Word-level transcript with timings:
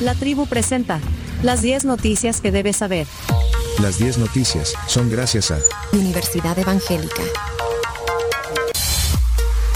La 0.00 0.14
tribu 0.14 0.46
presenta 0.46 0.98
las 1.42 1.60
10 1.60 1.84
noticias 1.84 2.40
que 2.40 2.50
debes 2.50 2.78
saber. 2.78 3.06
Las 3.82 3.98
10 3.98 4.16
noticias 4.16 4.72
son 4.86 5.10
gracias 5.10 5.50
a 5.50 5.58
Universidad 5.92 6.58
Evangélica. 6.58 7.22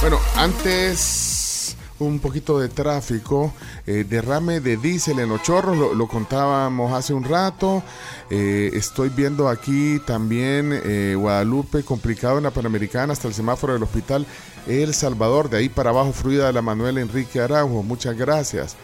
Bueno, 0.01 0.19
antes 0.37 1.77
un 1.99 2.21
poquito 2.21 2.59
de 2.59 2.69
tráfico, 2.71 3.53
eh, 3.87 4.05
derrame 4.09 4.61
de 4.61 4.79
diésel 4.79 5.19
en 5.19 5.29
los 5.29 5.43
chorros, 5.43 5.77
lo, 5.77 5.95
lo 5.95 6.09
contábamos 6.09 6.93
hace 6.93 7.13
un 7.13 7.25
rato. 7.25 7.83
Eh, 8.31 8.71
estoy 8.73 9.11
viendo 9.11 9.49
aquí 9.51 10.01
también 10.07 10.71
eh, 10.73 11.15
Guadalupe 11.19 11.83
complicado 11.83 12.39
en 12.39 12.45
la 12.45 12.51
Panamericana 12.51 13.13
hasta 13.13 13.29
el 13.29 13.35
semáforo 13.35 13.75
del 13.75 13.83
hospital 13.83 14.27
El 14.67 14.95
Salvador, 14.95 15.51
de 15.51 15.59
ahí 15.59 15.69
para 15.69 15.91
abajo 15.91 16.13
fluida 16.13 16.47
de 16.47 16.55
la 16.55 16.63
Manuel 16.63 16.97
Enrique 16.97 17.41
Araujo, 17.41 17.83
muchas 17.83 18.17
gracias. 18.17 18.77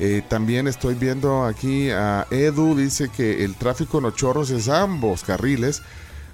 Eh, 0.00 0.22
también 0.28 0.68
estoy 0.68 0.94
viendo 0.94 1.44
aquí 1.44 1.90
a 1.90 2.26
Edu, 2.30 2.76
dice 2.76 3.08
que 3.08 3.44
el 3.44 3.56
tráfico 3.56 3.98
en 3.98 4.04
los 4.04 4.14
chorros 4.14 4.50
es 4.50 4.68
ambos 4.68 5.24
carriles, 5.24 5.82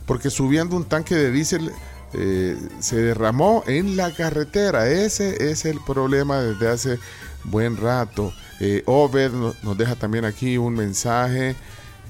porque 0.06 0.28
subiendo 0.30 0.76
un 0.76 0.84
tanque 0.84 1.14
de 1.14 1.30
diésel 1.30 1.72
eh, 2.12 2.56
se 2.80 2.96
derramó 2.96 3.64
en 3.66 3.96
la 3.96 4.12
carretera. 4.14 4.86
Ese 4.88 5.50
es 5.50 5.64
el 5.64 5.80
problema 5.80 6.40
desde 6.40 6.68
hace 6.68 6.98
buen 7.44 7.76
rato. 7.76 8.32
Eh, 8.60 8.82
Obed 8.86 9.32
no- 9.32 9.54
nos 9.62 9.76
deja 9.78 9.96
también 9.96 10.24
aquí 10.24 10.58
un 10.58 10.74
mensaje. 10.74 11.56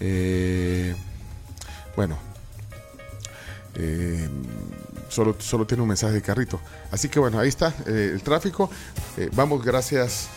eh, 0.00 0.94
bueno, 1.96 2.18
solo, 5.08 5.36
solo 5.38 5.64
tiene 5.66 5.82
un 5.82 5.88
mensaje 5.88 6.14
de 6.14 6.22
carrito. 6.22 6.60
Así 6.90 7.08
que 7.08 7.20
bueno, 7.20 7.38
ahí 7.38 7.48
está 7.48 7.72
el 7.86 8.20
tráfico. 8.22 8.68
Vamos, 9.34 9.64
gracias. 9.64 10.28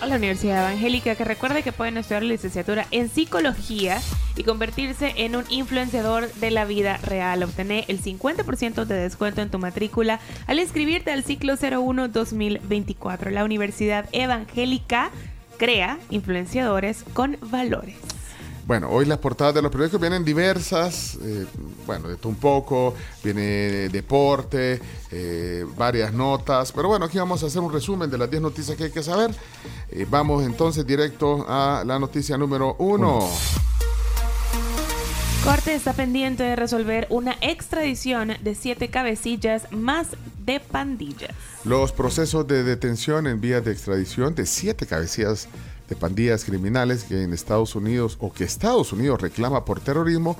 A 0.00 0.06
la 0.06 0.16
Universidad 0.16 0.68
Evangélica 0.68 1.14
que 1.14 1.24
recuerde 1.24 1.62
que 1.62 1.72
pueden 1.72 1.96
estudiar 1.96 2.22
la 2.22 2.30
licenciatura 2.30 2.86
en 2.90 3.08
psicología 3.08 4.00
y 4.36 4.44
convertirse 4.44 5.14
en 5.16 5.36
un 5.36 5.44
influenciador 5.48 6.32
de 6.34 6.50
la 6.50 6.64
vida 6.64 6.98
real. 6.98 7.42
Obtener 7.42 7.84
el 7.88 8.02
50% 8.02 8.84
de 8.84 8.94
descuento 8.94 9.42
en 9.42 9.50
tu 9.50 9.58
matrícula 9.58 10.20
al 10.46 10.58
inscribirte 10.58 11.12
al 11.12 11.24
ciclo 11.24 11.54
01-2024. 11.54 13.30
La 13.30 13.44
Universidad 13.44 14.08
Evangélica 14.12 15.10
crea 15.58 15.98
influenciadores 16.10 17.04
con 17.12 17.38
valores. 17.40 17.96
Bueno, 18.66 18.88
hoy 18.90 19.06
las 19.06 19.18
portadas 19.18 19.54
de 19.54 19.62
los 19.62 19.70
periódicos 19.70 20.00
vienen 20.00 20.24
diversas, 20.24 21.16
eh, 21.22 21.46
bueno, 21.86 22.08
de 22.08 22.16
todo 22.16 22.30
un 22.30 22.36
poco, 22.36 22.94
viene 23.22 23.88
deporte, 23.90 24.80
eh, 25.12 25.64
varias 25.76 26.12
notas, 26.12 26.72
pero 26.72 26.88
bueno, 26.88 27.04
aquí 27.04 27.16
vamos 27.16 27.44
a 27.44 27.46
hacer 27.46 27.62
un 27.62 27.72
resumen 27.72 28.10
de 28.10 28.18
las 28.18 28.28
10 28.28 28.42
noticias 28.42 28.76
que 28.76 28.84
hay 28.84 28.90
que 28.90 29.04
saber. 29.04 29.30
Eh, 29.88 30.04
vamos 30.10 30.44
entonces 30.44 30.84
directo 30.84 31.46
a 31.48 31.84
la 31.86 32.00
noticia 32.00 32.36
número 32.36 32.74
uno. 32.80 33.28
Corte 35.44 35.76
está 35.76 35.92
pendiente 35.92 36.42
de 36.42 36.56
resolver 36.56 37.06
una 37.08 37.36
extradición 37.40 38.32
de 38.42 38.56
siete 38.56 38.88
cabecillas 38.88 39.70
más 39.70 40.08
de 40.44 40.58
pandillas. 40.58 41.30
Los 41.64 41.92
procesos 41.92 42.48
de 42.48 42.64
detención 42.64 43.28
en 43.28 43.40
vías 43.40 43.64
de 43.64 43.70
extradición 43.70 44.34
de 44.34 44.44
siete 44.44 44.86
cabecillas 44.86 45.46
de 45.88 45.96
pandillas 45.96 46.44
criminales 46.44 47.04
que 47.04 47.22
en 47.22 47.32
Estados 47.32 47.74
Unidos 47.74 48.16
o 48.20 48.32
que 48.32 48.44
Estados 48.44 48.92
Unidos 48.92 49.20
reclama 49.20 49.64
por 49.64 49.80
terrorismo 49.80 50.36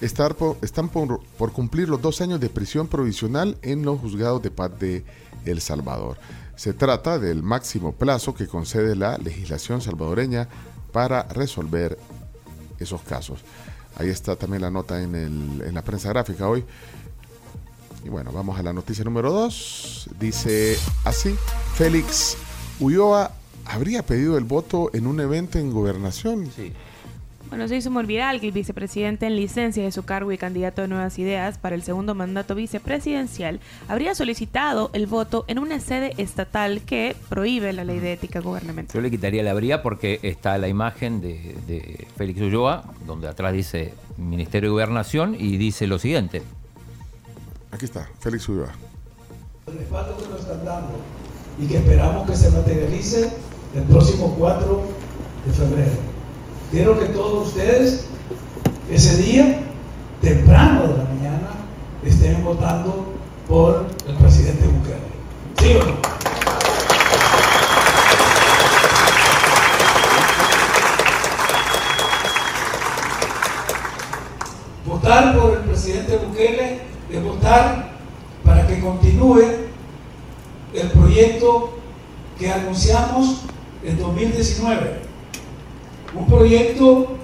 estar 0.00 0.36
están 0.62 0.88
por, 0.88 1.20
por 1.38 1.52
cumplir 1.52 1.88
los 1.88 2.00
dos 2.00 2.20
años 2.20 2.40
de 2.40 2.48
prisión 2.48 2.88
provisional 2.88 3.58
en 3.62 3.84
los 3.84 4.00
juzgados 4.00 4.42
de 4.42 4.50
paz 4.50 4.78
de 4.78 5.04
El 5.44 5.60
Salvador. 5.60 6.16
Se 6.56 6.72
trata 6.72 7.18
del 7.18 7.42
máximo 7.42 7.92
plazo 7.92 8.34
que 8.34 8.46
concede 8.46 8.96
la 8.96 9.18
legislación 9.18 9.80
salvadoreña 9.80 10.48
para 10.92 11.22
resolver 11.24 11.98
esos 12.78 13.02
casos. 13.02 13.40
Ahí 13.96 14.08
está 14.08 14.36
también 14.36 14.62
la 14.62 14.70
nota 14.70 15.02
en 15.02 15.74
la 15.74 15.82
prensa 15.82 16.08
gráfica 16.10 16.48
hoy. 16.48 16.64
Y 18.04 18.08
bueno, 18.08 18.32
vamos 18.32 18.58
a 18.58 18.62
la 18.62 18.72
noticia 18.72 19.04
número 19.04 19.30
2. 19.32 20.10
Dice 20.18 20.78
así, 21.04 21.34
Félix 21.74 22.36
Ulloa 22.78 23.30
habría 23.70 24.02
pedido 24.02 24.36
el 24.36 24.44
voto 24.44 24.90
en 24.92 25.06
un 25.06 25.20
evento 25.20 25.58
en 25.58 25.72
gobernación. 25.72 26.50
Sí. 26.54 26.72
Bueno, 27.50 27.66
se 27.66 27.76
hizo 27.76 27.90
muy 27.90 28.04
viral 28.04 28.40
que 28.40 28.46
el 28.46 28.52
vicepresidente 28.52 29.26
en 29.26 29.34
licencia 29.34 29.82
de 29.82 29.90
su 29.90 30.04
cargo 30.04 30.30
y 30.30 30.38
candidato 30.38 30.82
de 30.82 30.88
Nuevas 30.88 31.18
Ideas 31.18 31.58
para 31.58 31.74
el 31.74 31.82
segundo 31.82 32.14
mandato 32.14 32.54
vicepresidencial 32.54 33.58
habría 33.88 34.14
solicitado 34.14 34.90
el 34.92 35.08
voto 35.08 35.44
en 35.48 35.58
una 35.58 35.80
sede 35.80 36.14
estatal 36.16 36.82
que 36.82 37.16
prohíbe 37.28 37.72
la 37.72 37.82
ley 37.82 37.98
de 37.98 38.12
ética 38.12 38.38
gubernamental. 38.38 38.94
Yo 38.94 39.00
le 39.00 39.10
quitaría 39.10 39.42
la 39.42 39.50
habría 39.50 39.82
porque 39.82 40.20
está 40.22 40.58
la 40.58 40.68
imagen 40.68 41.20
de, 41.20 41.56
de 41.66 42.06
Félix 42.16 42.40
Ulloa, 42.40 42.84
donde 43.04 43.26
atrás 43.26 43.52
dice 43.52 43.94
Ministerio 44.16 44.68
de 44.68 44.72
Gobernación 44.72 45.34
y 45.36 45.56
dice 45.56 45.88
lo 45.88 45.98
siguiente. 45.98 46.42
Aquí 47.72 47.84
está, 47.84 48.08
Félix 48.20 48.48
Ulloa. 48.48 48.70
el 49.66 49.78
respaldo 49.78 50.16
que 50.18 50.28
nos 50.28 50.40
están 50.40 50.64
dando 50.64 50.92
y 51.60 51.66
que 51.66 51.78
esperamos 51.78 52.30
que 52.30 52.36
se 52.36 52.50
materialice 52.50 53.32
el 53.74 53.82
próximo 53.84 54.34
4 54.38 54.82
de 55.46 55.52
febrero. 55.52 55.92
Quiero 56.70 56.98
que 56.98 57.06
todos 57.06 57.48
ustedes 57.48 58.06
ese 58.90 59.16
día, 59.18 59.60
temprano 60.20 60.82
de 60.82 60.98
la 60.98 61.04
mañana, 61.04 61.48
estén 62.04 62.42
votando 62.44 63.06
por 63.48 63.86
el 64.08 64.14
presidente 64.16 64.66
Bukele. 64.66 64.98
¿Sí 65.58 65.76
o 65.76 65.86
no? 65.86 65.94
Votar 74.86 75.38
por 75.38 75.52
el 75.52 75.60
presidente 75.60 76.16
Bukele 76.16 76.80
es 77.10 77.24
votar 77.24 77.92
para 78.44 78.66
que 78.66 78.80
continúe 78.80 79.42
el 80.74 80.90
proyecto 80.90 81.74
que 82.38 82.50
anunciamos 82.50 83.42
en 83.84 83.98
2019. 83.98 85.00
Un 86.14 86.26
proyecto 86.26 87.16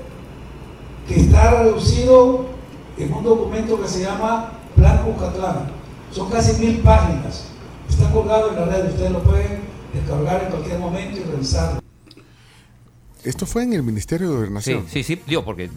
que 1.08 1.20
está 1.20 1.62
reducido 1.62 2.46
en 2.98 3.12
un 3.12 3.24
documento 3.24 3.80
que 3.80 3.88
se 3.88 4.02
llama 4.02 4.52
Plan 4.74 4.98
Cucatlán. 5.04 5.70
Son 6.12 6.30
casi 6.30 6.60
mil 6.64 6.78
páginas. 6.78 7.48
Está 7.88 8.10
colgado 8.10 8.50
en 8.50 8.56
la 8.56 8.64
red, 8.66 8.86
ustedes 8.88 9.10
lo 9.12 9.22
pueden 9.22 9.60
descargar 9.92 10.44
en 10.44 10.50
cualquier 10.50 10.78
momento 10.78 11.20
y 11.20 11.24
revisarlo. 11.24 11.80
Esto 13.24 13.44
fue 13.44 13.64
en 13.64 13.72
el 13.72 13.82
Ministerio 13.82 14.28
de 14.28 14.32
Sí, 14.32 14.36
Gobernación. 14.36 14.86
sí, 14.88 15.02
sí, 15.02 15.20
digo, 15.26 15.44
porque 15.44 15.68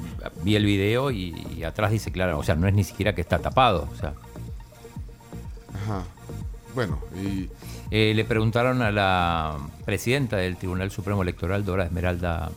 vi 0.44 0.56
el 0.56 0.66
video 0.66 1.10
y, 1.10 1.36
y 1.58 1.64
atrás 1.64 1.90
dice 1.92 2.12
claro, 2.12 2.38
o 2.38 2.44
sea, 2.44 2.56
no 2.56 2.68
es 2.68 2.74
ni 2.76 2.84
siquiera 2.84 3.16
que 3.16 3.22
está 3.22 3.40
tapado. 3.40 3.90
O 3.92 3.96
sea, 4.00 4.14
Ajá. 5.74 6.04
Bueno, 6.76 7.00
y 7.16 7.50
Eh, 7.92 8.14
le 8.16 8.24
preguntaron 8.24 8.84
a 8.84 8.92
la 8.92 9.58
presidenta 9.84 10.38
del 10.38 10.58
Tribunal 10.58 10.92
Supremo 10.92 11.24
Electoral, 11.24 11.66
Dora 11.66 11.86
Esmeralda 11.86 12.52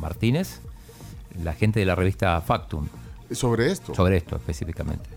Martínez, 0.00 0.60
la 1.42 1.54
gente 1.54 1.80
de 1.80 1.86
la 1.86 1.96
revista 1.96 2.40
Factum, 2.40 2.86
sobre 3.32 3.72
esto. 3.72 3.94
sobre 3.96 4.16
esto 4.16 4.36
específicamente. 4.36 5.10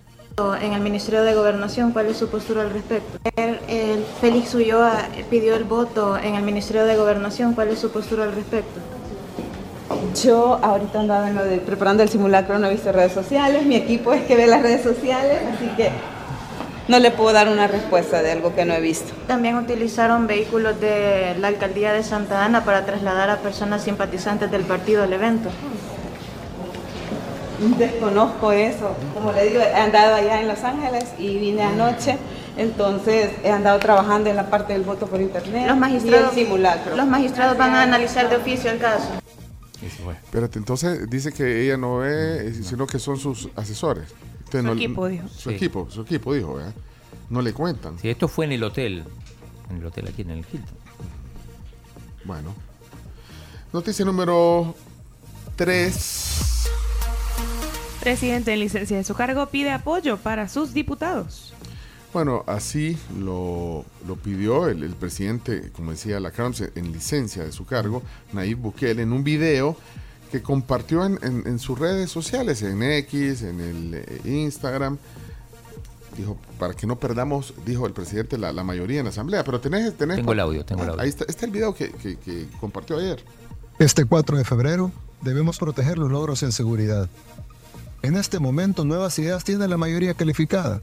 En 0.62 0.74
el 0.74 0.82
Ministerio 0.82 1.22
de 1.22 1.36
Gobernación, 1.36 1.92
¿cuál 1.92 2.08
es 2.08 2.18
su 2.18 2.30
postura 2.30 2.62
al 2.64 2.72
respecto? 2.72 3.20
El, 3.36 3.60
el 3.68 4.04
Félix 4.22 4.56
Ulloa 4.56 5.08
pidió 5.30 5.56
el 5.56 5.66
voto 5.66 6.18
en 6.18 6.34
el 6.36 6.42
Ministerio 6.44 6.86
de 6.86 6.96
Gobernación, 6.96 7.54
¿cuál 7.54 7.68
es 7.68 7.78
su 7.80 7.92
postura 7.92 8.24
al 8.24 8.32
respecto? 8.34 8.80
Yo 10.24 10.58
ahorita 10.64 11.02
andaba 11.02 11.30
en 11.30 11.36
lo 11.36 11.44
de 11.44 11.58
preparando 11.58 12.02
el 12.04 12.10
simulacro, 12.10 12.58
no 12.58 12.68
he 12.68 12.72
visto 12.72 12.92
redes 12.92 13.12
sociales, 13.12 13.66
mi 13.66 13.76
equipo 13.76 14.14
es 14.14 14.24
que 14.24 14.36
ve 14.36 14.48
las 14.48 14.62
redes 14.64 14.82
sociales, 14.82 15.40
así 15.54 15.68
que 15.76 15.92
no 16.90 16.98
le 16.98 17.12
puedo 17.12 17.32
dar 17.32 17.48
una 17.50 17.68
respuesta 17.68 18.24
de 18.24 18.32
algo 18.32 18.56
que 18.56 18.66
no 18.66 18.74
he 18.74 18.82
visto. 18.82 19.14
También 19.28 19.56
utilizaron 19.56 20.26
vehículos 20.26 20.82
de 20.82 21.36
la 21.40 21.48
alcaldía 21.48 21.94
de 21.94 22.04
Santa 22.04 22.44
Ana 22.44 22.66
para 22.66 22.84
trasladar 22.86 23.30
a 23.30 23.38
personas 23.38 23.84
simpatizantes 23.84 24.50
del 24.50 24.64
partido 24.64 25.04
al 25.04 25.14
evento. 25.14 25.50
Desconozco 27.78 28.52
eso, 28.52 28.96
como 29.14 29.32
le 29.34 29.50
digo, 29.50 29.62
he 29.62 29.76
andado 29.76 30.16
allá 30.16 30.42
en 30.42 30.48
Los 30.48 30.64
Ángeles 30.64 31.06
y 31.20 31.38
vine 31.38 31.62
anoche, 31.62 32.18
entonces 32.58 33.32
he 33.44 33.52
andado 33.52 33.78
trabajando 33.80 34.30
en 34.30 34.38
la 34.38 34.50
parte 34.50 34.74
del 34.74 34.84
voto 34.84 35.08
por 35.08 35.22
internet 35.22 35.68
Los 35.68 35.78
magistrados, 35.78 36.36
y 36.36 36.40
el 36.40 36.46
simulacro. 36.46 36.96
los 36.96 37.06
magistrados 37.06 37.58
van 37.58 37.76
a 37.76 37.84
analizar 37.84 38.30
de 38.30 38.38
oficio 38.38 38.72
el 38.72 38.80
caso. 38.80 39.10
Espérate, 40.24 40.58
entonces 40.58 41.10
dice 41.10 41.32
que 41.32 41.66
ella 41.66 41.78
no 41.78 42.00
ve, 42.00 42.54
sino 42.64 42.88
que 42.88 42.98
son 42.98 43.18
sus 43.18 43.50
asesores. 43.56 44.06
Entonces, 44.58 44.62
Su 44.62 44.76
no- 44.76 44.82
equipo, 44.82 45.08
dijo. 45.08 45.28
Su 45.28 45.50
Sí. 45.50 45.56
equipo, 45.56 45.88
su 45.90 46.02
equipo 46.02 46.34
dijo, 46.34 46.56
¿verdad? 46.56 46.74
No 47.30 47.42
le 47.42 47.54
cuentan. 47.54 48.00
Sí, 48.00 48.10
esto 48.10 48.28
fue 48.28 48.46
en 48.46 48.54
el 48.54 48.64
hotel, 48.64 49.04
en 49.70 49.78
el 49.78 49.86
hotel 49.86 50.08
aquí 50.08 50.24
en 50.24 50.32
el 50.32 50.40
Hilton. 50.40 50.78
Bueno. 52.26 52.54
Noticia 53.72 54.04
número 54.06 54.76
3. 55.56 56.70
Presidente 58.00 58.54
en 58.54 58.60
licencia 58.62 58.98
de 58.98 59.04
su 59.04 59.14
cargo 59.14 59.46
pide 59.48 59.72
apoyo 59.72 60.18
para 60.18 60.48
sus 60.48 60.74
diputados. 60.74 61.54
Bueno, 62.14 62.44
así 62.48 62.98
lo, 63.20 63.86
lo 64.08 64.16
pidió 64.16 64.68
el, 64.68 64.82
el 64.84 64.96
presidente, 64.96 65.70
como 65.74 65.92
decía 65.92 66.20
la 66.20 66.32
Carms, 66.32 66.64
en 66.74 66.92
licencia 66.92 67.44
de 67.44 67.52
su 67.52 67.66
cargo, 67.66 68.02
Nayib 68.34 68.58
Bukele, 68.58 69.04
en 69.04 69.14
un 69.14 69.24
video 69.24 69.78
que 70.32 70.42
compartió 70.42 71.06
en, 71.06 71.20
en- 71.22 71.44
en 71.48 71.60
sus 71.60 71.78
redes 71.80 72.10
sociales, 72.12 72.62
en 72.62 72.82
X, 72.84 73.42
en 73.42 73.60
el 73.60 73.94
eh, 73.96 74.22
Instagram. 74.26 74.98
Dijo, 76.18 76.38
para 76.60 76.74
que 76.74 76.86
no 76.86 76.98
perdamos, 77.00 77.54
dijo 77.66 77.86
el 77.86 77.94
presidente, 77.94 78.38
la, 78.38 78.52
la 78.52 78.64
mayoría 78.64 79.00
en 79.00 79.06
la 79.06 79.12
asamblea. 79.12 79.44
Pero 79.44 79.60
tenés... 79.62 79.96
tenés 79.96 80.18
Tengo 80.18 80.34
el 80.34 80.40
audio, 80.40 80.66
tengo 80.66 80.84
el 80.84 80.90
Ah, 80.90 80.92
audio. 80.94 81.04
Ahí 81.04 81.10
está, 81.10 81.26
está 81.28 81.46
el 81.46 81.52
video 81.52 81.74
que, 81.74 81.92
que- 81.92 82.18
que 82.18 82.48
compartió 82.60 82.98
ayer. 82.98 83.24
Este 83.80 84.04
4 84.06 84.38
de 84.38 84.44
febrero 84.44 84.92
debemos 85.22 85.58
proteger 85.58 85.98
los 85.98 86.12
logros 86.12 86.44
en 86.44 86.52
seguridad. 86.52 87.08
En 88.02 88.16
este 88.16 88.40
momento 88.40 88.84
Nuevas 88.86 89.18
Ideas 89.20 89.44
tiene 89.44 89.68
la 89.68 89.78
mayoría 89.78 90.14
calificada, 90.14 90.82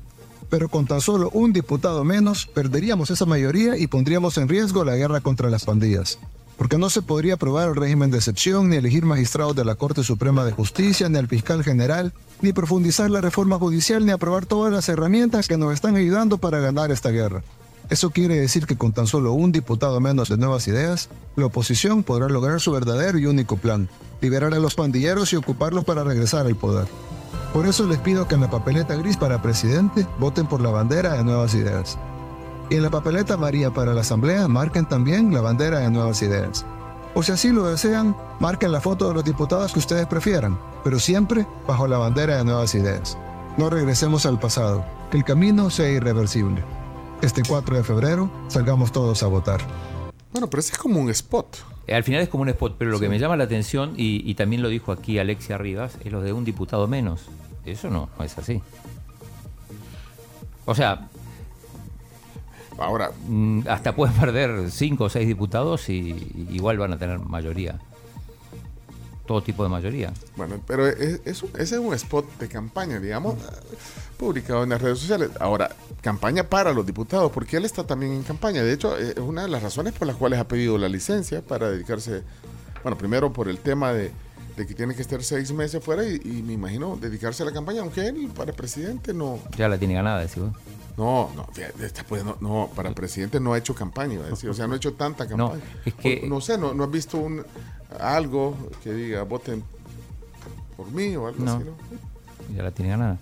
pero 0.48 0.68
con 0.68 0.86
tan 0.86 1.00
solo 1.00 1.28
un 1.32 1.52
diputado 1.52 2.04
menos 2.04 2.46
perderíamos 2.46 3.10
esa 3.10 3.26
mayoría 3.26 3.76
y 3.76 3.86
pondríamos 3.86 4.38
en 4.38 4.48
riesgo 4.48 4.84
la 4.84 4.96
guerra 4.96 5.20
contra 5.20 5.50
las 5.50 5.64
pandillas. 5.64 6.18
Porque 6.56 6.78
no 6.78 6.88
se 6.88 7.02
podría 7.02 7.34
aprobar 7.34 7.68
el 7.68 7.76
régimen 7.76 8.10
de 8.10 8.18
excepción, 8.18 8.68
ni 8.68 8.76
elegir 8.76 9.04
magistrados 9.04 9.54
de 9.54 9.64
la 9.64 9.74
Corte 9.74 10.02
Suprema 10.02 10.44
de 10.44 10.52
Justicia, 10.52 11.08
ni 11.08 11.18
al 11.18 11.28
fiscal 11.28 11.62
general, 11.62 12.12
ni 12.40 12.52
profundizar 12.52 13.10
la 13.10 13.20
reforma 13.20 13.58
judicial, 13.58 14.06
ni 14.06 14.12
aprobar 14.12 14.46
todas 14.46 14.72
las 14.72 14.88
herramientas 14.88 15.48
que 15.48 15.58
nos 15.58 15.74
están 15.74 15.96
ayudando 15.96 16.38
para 16.38 16.60
ganar 16.60 16.90
esta 16.90 17.10
guerra. 17.10 17.42
Eso 17.88 18.10
quiere 18.10 18.36
decir 18.36 18.66
que 18.66 18.76
con 18.76 18.92
tan 18.92 19.06
solo 19.06 19.32
un 19.32 19.52
diputado 19.52 20.00
menos 20.00 20.28
de 20.28 20.36
nuevas 20.36 20.66
ideas, 20.66 21.08
la 21.36 21.46
oposición 21.46 22.02
podrá 22.02 22.28
lograr 22.28 22.60
su 22.60 22.72
verdadero 22.72 23.18
y 23.18 23.26
único 23.26 23.56
plan, 23.56 23.88
liberar 24.20 24.54
a 24.54 24.58
los 24.58 24.74
pandilleros 24.74 25.32
y 25.32 25.36
ocuparlos 25.36 25.84
para 25.84 26.02
regresar 26.02 26.46
al 26.46 26.56
poder. 26.56 26.88
Por 27.52 27.66
eso 27.66 27.86
les 27.86 27.98
pido 27.98 28.26
que 28.26 28.34
en 28.34 28.40
la 28.40 28.50
papeleta 28.50 28.96
gris 28.96 29.16
para 29.16 29.40
presidente 29.40 30.06
voten 30.18 30.46
por 30.46 30.60
la 30.60 30.70
bandera 30.70 31.12
de 31.12 31.24
nuevas 31.24 31.54
ideas. 31.54 31.96
Y 32.68 32.76
en 32.76 32.82
la 32.82 32.90
papeleta 32.90 33.34
amarilla 33.34 33.70
para 33.72 33.94
la 33.94 34.00
asamblea 34.00 34.48
marquen 34.48 34.86
también 34.86 35.32
la 35.32 35.40
bandera 35.40 35.80
de 35.80 35.90
nuevas 35.90 36.20
ideas. 36.22 36.64
O 37.14 37.22
si 37.22 37.32
así 37.32 37.50
lo 37.50 37.64
desean, 37.66 38.16
marquen 38.40 38.72
la 38.72 38.80
foto 38.80 39.08
de 39.08 39.14
los 39.14 39.24
diputados 39.24 39.72
que 39.72 39.78
ustedes 39.78 40.06
prefieran, 40.06 40.58
pero 40.84 40.98
siempre 40.98 41.46
bajo 41.66 41.86
la 41.86 41.98
bandera 41.98 42.36
de 42.36 42.44
nuevas 42.44 42.74
ideas. 42.74 43.16
No 43.56 43.70
regresemos 43.70 44.26
al 44.26 44.38
pasado, 44.38 44.84
que 45.10 45.16
el 45.16 45.24
camino 45.24 45.70
sea 45.70 45.88
irreversible. 45.88 46.62
Este 47.22 47.42
4 47.46 47.76
de 47.76 47.84
febrero 47.84 48.30
salgamos 48.48 48.92
todos 48.92 49.22
a 49.22 49.28
votar. 49.28 49.60
Bueno, 50.32 50.50
pero 50.50 50.60
ese 50.60 50.72
es 50.72 50.78
como 50.78 51.00
un 51.00 51.08
spot. 51.08 51.56
Eh, 51.86 51.94
Al 51.94 52.04
final 52.04 52.20
es 52.20 52.28
como 52.28 52.42
un 52.42 52.50
spot, 52.50 52.74
pero 52.78 52.90
lo 52.90 53.00
que 53.00 53.08
me 53.08 53.18
llama 53.18 53.36
la 53.36 53.44
atención, 53.44 53.94
y, 53.96 54.28
y 54.28 54.34
también 54.34 54.60
lo 54.60 54.68
dijo 54.68 54.92
aquí 54.92 55.18
Alexia 55.18 55.56
Rivas, 55.56 55.96
es 56.04 56.12
lo 56.12 56.20
de 56.20 56.32
un 56.34 56.44
diputado 56.44 56.86
menos. 56.88 57.22
Eso 57.64 57.88
no, 57.88 58.10
no 58.18 58.24
es 58.24 58.36
así. 58.36 58.60
O 60.66 60.74
sea, 60.74 61.08
Ahora, 62.78 63.10
mm, 63.28 63.62
hasta 63.68 63.94
pueden 63.94 64.14
perder 64.20 64.70
cinco 64.70 65.04
o 65.04 65.08
seis 65.08 65.26
diputados 65.26 65.88
y, 65.88 66.46
igual 66.50 66.78
van 66.78 66.92
a 66.92 66.98
tener 66.98 67.18
mayoría. 67.18 67.78
Todo 69.26 69.42
tipo 69.42 69.64
de 69.64 69.68
mayoría. 69.68 70.12
Bueno, 70.36 70.60
pero 70.66 70.86
es, 70.86 71.20
es 71.24 71.42
un- 71.42 71.50
ese 71.58 71.74
es 71.76 71.80
un 71.80 71.92
spot 71.94 72.38
de 72.38 72.48
campaña, 72.48 73.00
digamos, 73.00 73.34
publicado 74.16 74.62
en 74.62 74.70
las 74.70 74.80
redes 74.80 75.00
sociales. 75.00 75.30
Ahora, 75.40 75.70
campaña 76.00 76.44
para 76.44 76.72
los 76.72 76.86
diputados, 76.86 77.32
porque 77.32 77.56
él 77.56 77.64
está 77.64 77.84
también 77.84 78.12
en 78.12 78.22
campaña. 78.22 78.62
De 78.62 78.72
hecho, 78.72 78.96
eh, 78.96 79.14
es 79.16 79.18
una 79.18 79.42
de 79.42 79.48
las 79.48 79.64
razones 79.64 79.94
por 79.94 80.06
las 80.06 80.14
cuales 80.16 80.38
ha 80.38 80.46
pedido 80.46 80.78
la 80.78 80.88
licencia 80.88 81.42
para 81.42 81.68
dedicarse, 81.70 82.22
bueno, 82.84 82.96
primero 82.96 83.32
por 83.32 83.48
el 83.48 83.58
tema 83.58 83.92
de, 83.92 84.12
de 84.56 84.66
que 84.66 84.74
tiene 84.74 84.94
que 84.94 85.02
estar 85.02 85.22
seis 85.22 85.52
meses 85.52 85.82
fuera 85.84 86.04
y, 86.04 86.14
y 86.24 86.42
me 86.42 86.54
imagino 86.54 86.96
dedicarse 86.96 87.42
a 87.42 87.46
la 87.46 87.52
campaña, 87.52 87.82
aunque 87.82 88.06
él 88.08 88.30
para 88.34 88.52
presidente 88.52 89.12
no, 89.12 89.38
Ya 89.56 89.68
la 89.68 89.76
tiene 89.78 89.94
ganada, 89.94 90.20
decís 90.20 90.38
vos. 90.42 90.52
no, 90.96 91.30
no, 91.36 92.36
no, 92.40 92.70
para 92.74 92.90
presidente 92.92 93.38
no 93.38 93.52
ha 93.52 93.58
hecho 93.58 93.74
campaña, 93.74 94.20
decir, 94.22 94.48
o 94.48 94.54
sea, 94.54 94.66
no 94.66 94.72
ha 94.74 94.76
hecho 94.76 94.94
tanta 94.94 95.26
campaña. 95.28 95.60
es 95.84 95.94
que- 95.94 96.22
O- 96.24 96.28
no 96.28 96.40
sé, 96.40 96.56
no, 96.56 96.72
no 96.74 96.84
has 96.84 96.90
visto 96.90 97.18
un 97.18 97.44
algo 98.00 98.56
que 98.82 98.92
diga 98.92 99.22
voten 99.24 99.62
por 100.76 100.90
mí 100.90 101.14
o 101.16 101.26
algo 101.26 101.44
No. 101.44 101.54
así, 101.56 101.64
¿no? 101.64 102.56
Ya 102.56 102.62
la 102.62 102.70
tiene 102.70 102.90
ganada. 102.92 103.18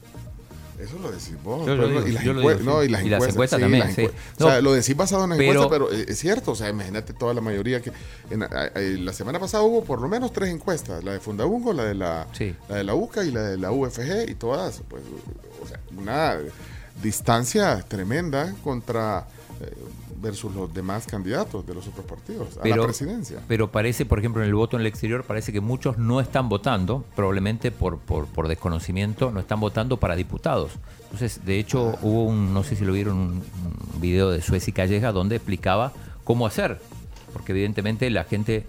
Eso 0.78 0.98
lo 0.98 1.10
decís 1.10 1.34
vos. 1.42 1.60
Yo 1.66 1.76
pero 1.76 2.06
y 2.08 2.12
las 2.12 2.22
digo, 2.24 2.34
no, 2.34 2.82
y 2.82 2.90
Y 2.90 2.94
encuestas, 2.94 3.28
encuestas 3.30 3.58
sí, 3.58 3.62
también, 3.62 3.86
las 3.86 3.94
sí. 3.94 4.02
encue- 4.02 4.12
O 4.40 4.48
sea, 4.50 4.60
lo 4.60 4.72
decís 4.72 4.96
basado 4.96 5.24
en 5.24 5.30
las 5.30 5.38
pero- 5.38 5.62
encuestas, 5.62 5.88
pero 5.88 5.92
eh, 6.00 6.06
es 6.08 6.18
cierto. 6.18 6.50
O 6.50 6.54
sea, 6.56 6.68
imagínate 6.68 7.12
toda 7.12 7.32
la 7.34 7.40
mayoría 7.40 7.80
que. 7.80 7.92
en- 8.30 8.42
a- 8.42 8.46
a- 8.46 8.80
la 8.80 9.12
semana 9.12 9.38
pasada 9.38 9.62
hubo 9.62 9.84
por 9.84 10.00
lo 10.00 10.08
menos 10.08 10.32
tres 10.32 10.50
encuestas: 10.50 11.04
la 11.04 11.12
de 11.12 11.20
Fundabungo, 11.20 11.72
la 11.72 11.84
de 11.84 11.94
la, 11.94 12.26
la 12.68 12.76
de 12.76 12.84
la 12.84 12.94
UCA 12.94 13.24
y 13.24 13.30
la 13.30 13.42
de 13.42 13.56
la 13.56 13.70
UFG, 13.70 14.28
y 14.30 14.34
todas, 14.34 14.82
pues, 14.88 15.02
o 15.62 15.66
sea, 15.68 15.78
una 15.96 16.36
distancia 17.02 17.84
tremenda 17.86 18.54
contra. 18.62 19.26
eh, 19.60 19.72
versus 20.24 20.54
los 20.54 20.72
demás 20.72 21.06
candidatos 21.06 21.64
de 21.66 21.74
los 21.74 21.86
otros 21.86 22.04
partidos 22.06 22.58
a 22.58 22.66
la 22.66 22.82
presidencia. 22.82 23.38
Pero 23.46 23.70
parece, 23.70 24.04
por 24.06 24.18
ejemplo, 24.18 24.42
en 24.42 24.48
el 24.48 24.54
voto 24.54 24.76
en 24.76 24.80
el 24.80 24.86
exterior, 24.86 25.22
parece 25.22 25.52
que 25.52 25.60
muchos 25.60 25.98
no 25.98 26.20
están 26.20 26.48
votando, 26.48 27.04
probablemente 27.14 27.70
por, 27.70 27.98
por, 27.98 28.26
por 28.26 28.48
desconocimiento, 28.48 29.30
no 29.30 29.38
están 29.38 29.60
votando 29.60 29.98
para 29.98 30.16
diputados. 30.16 30.72
Entonces, 31.04 31.44
de 31.44 31.58
hecho, 31.60 31.96
hubo 32.02 32.24
un, 32.24 32.52
no 32.52 32.64
sé 32.64 32.74
si 32.74 32.84
lo 32.84 32.92
vieron, 32.92 33.16
un, 33.16 33.42
un 33.94 34.00
video 34.00 34.30
de 34.30 34.40
Suez 34.40 34.66
y 34.66 34.72
Calleja 34.72 35.12
donde 35.12 35.36
explicaba 35.36 35.92
cómo 36.24 36.46
hacer, 36.46 36.80
porque 37.32 37.52
evidentemente 37.52 38.10
la 38.10 38.24
gente 38.24 38.64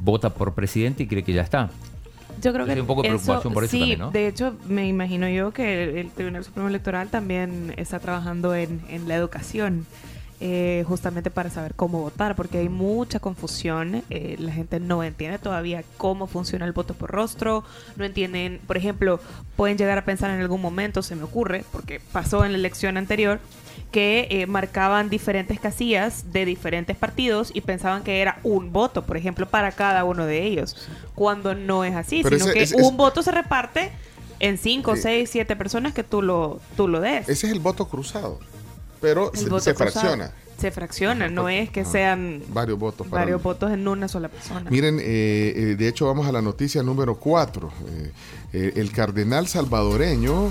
vota 0.00 0.30
por 0.30 0.54
presidente 0.54 1.02
y 1.02 1.06
cree 1.06 1.24
que 1.24 1.32
ya 1.32 1.42
está. 1.42 1.70
Yo 2.40 2.52
creo 2.52 2.66
que 2.66 2.72
Hay 2.72 2.80
un 2.80 2.86
poco 2.86 3.02
de 3.02 3.08
preocupación 3.08 3.52
por 3.52 3.64
eso 3.64 3.72
sí, 3.72 3.78
también, 3.80 3.98
¿no? 3.98 4.10
de 4.10 4.28
hecho, 4.28 4.54
me 4.68 4.86
imagino 4.86 5.28
yo 5.28 5.50
que 5.50 5.82
el, 5.82 5.96
el 5.96 6.10
Tribunal 6.10 6.44
Supremo 6.44 6.68
Electoral 6.68 7.08
también 7.08 7.74
está 7.76 7.98
trabajando 7.98 8.54
en, 8.54 8.80
en 8.88 9.08
la 9.08 9.16
educación, 9.16 9.86
eh, 10.40 10.84
justamente 10.86 11.30
para 11.30 11.50
saber 11.50 11.74
cómo 11.74 12.00
votar, 12.00 12.36
porque 12.36 12.58
hay 12.58 12.68
mucha 12.68 13.18
confusión. 13.20 14.02
eh, 14.10 14.36
la 14.38 14.52
gente 14.52 14.78
no 14.80 15.02
entiende 15.02 15.38
todavía 15.38 15.82
cómo 15.96 16.26
funciona 16.26 16.64
el 16.64 16.72
voto 16.72 16.94
por 16.94 17.10
rostro, 17.10 17.64
no 17.96 18.04
entienden, 18.04 18.60
por 18.66 18.76
ejemplo, 18.76 19.20
pueden 19.56 19.76
llegar 19.78 19.98
a 19.98 20.04
pensar 20.04 20.30
en 20.30 20.40
algún 20.40 20.60
momento, 20.62 21.02
se 21.02 21.16
me 21.16 21.24
ocurre, 21.24 21.64
porque 21.72 22.00
pasó 22.12 22.44
en 22.44 22.52
la 22.52 22.58
elección 22.58 22.96
anterior, 22.96 23.40
que 23.90 24.28
eh, 24.30 24.46
marcaban 24.46 25.08
diferentes 25.08 25.58
casillas 25.58 26.30
de 26.32 26.44
diferentes 26.44 26.96
partidos 26.96 27.50
y 27.54 27.62
pensaban 27.62 28.02
que 28.04 28.20
era 28.20 28.38
un 28.42 28.72
voto, 28.72 29.04
por 29.06 29.16
ejemplo, 29.16 29.48
para 29.48 29.72
cada 29.72 30.04
uno 30.04 30.26
de 30.26 30.44
ellos, 30.44 30.88
cuando 31.14 31.54
no 31.54 31.84
es 31.84 31.94
así, 31.96 32.20
Pero 32.22 32.36
sino 32.36 32.50
ese- 32.50 32.58
que 32.58 32.64
ese- 32.64 32.76
un 32.82 32.96
voto 32.96 33.22
se 33.22 33.30
reparte 33.32 33.90
en 34.40 34.58
5, 34.58 34.94
6, 34.94 35.30
7 35.30 35.56
personas 35.56 35.94
que 35.94 36.04
tú 36.04 36.22
lo, 36.22 36.60
tú 36.76 36.86
lo 36.86 37.00
des. 37.00 37.28
Ese 37.28 37.46
es 37.46 37.52
el 37.52 37.60
voto 37.60 37.88
cruzado, 37.88 38.38
pero 39.00 39.30
se, 39.34 39.44
cruzado. 39.46 39.74
fracciona. 39.76 40.30
Se 40.58 40.70
fracciona, 40.72 41.28
no 41.28 41.48
es 41.48 41.70
que 41.70 41.84
sean 41.84 42.42
Varios 42.48 42.78
votos. 42.78 43.06
para 43.06 43.22
varios 43.22 43.42
votos 43.42 43.70
en 43.70 43.86
una 43.86 44.08
sola 44.08 44.28
persona. 44.28 44.68
Miren, 44.70 44.98
eh, 44.98 45.02
eh, 45.54 45.76
de 45.78 45.88
hecho 45.88 46.06
vamos 46.06 46.26
a 46.26 46.32
la 46.32 46.42
noticia 46.42 46.82
número 46.82 47.14
4. 47.16 47.70
el 48.52 48.92
cardenal 48.92 49.46
salvadoreño 49.46 50.50